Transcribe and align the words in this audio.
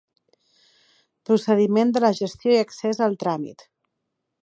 Procediment 1.31 1.93
de 1.99 2.03
la 2.07 2.11
gestió 2.23 2.57
i 2.57 2.61
accés 2.65 3.07
al 3.09 3.19
tràmit. 3.25 3.67